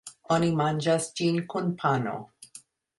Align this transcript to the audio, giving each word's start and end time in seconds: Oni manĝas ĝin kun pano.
Oni 0.35 0.47
manĝas 0.61 1.11
ĝin 1.21 1.39
kun 1.55 1.71
pano. 1.85 2.19